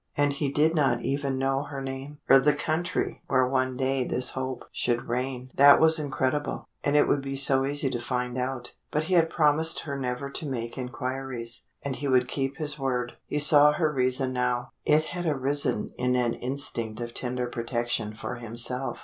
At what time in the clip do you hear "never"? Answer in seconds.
9.95-10.27